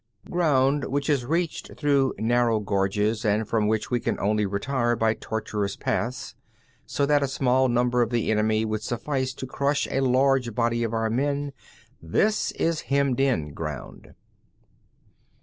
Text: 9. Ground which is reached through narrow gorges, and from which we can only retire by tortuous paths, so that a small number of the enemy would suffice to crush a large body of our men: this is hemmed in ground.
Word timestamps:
9. 0.25 0.31
Ground 0.31 0.85
which 0.85 1.11
is 1.11 1.27
reached 1.27 1.75
through 1.77 2.15
narrow 2.17 2.59
gorges, 2.59 3.23
and 3.23 3.47
from 3.47 3.67
which 3.67 3.91
we 3.91 3.99
can 3.99 4.19
only 4.19 4.47
retire 4.47 4.95
by 4.95 5.13
tortuous 5.13 5.75
paths, 5.75 6.33
so 6.87 7.05
that 7.05 7.21
a 7.21 7.27
small 7.27 7.67
number 7.69 8.01
of 8.01 8.09
the 8.09 8.31
enemy 8.31 8.65
would 8.65 8.81
suffice 8.81 9.31
to 9.35 9.45
crush 9.45 9.87
a 9.91 9.99
large 9.99 10.55
body 10.55 10.81
of 10.81 10.91
our 10.95 11.11
men: 11.11 11.53
this 12.01 12.51
is 12.53 12.81
hemmed 12.89 13.19
in 13.19 13.53
ground. 13.53 14.15